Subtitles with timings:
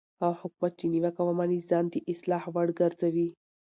[0.21, 3.27] هغه حکومت چې نیوکه ومني ځان د اصلاح وړ ګرځوي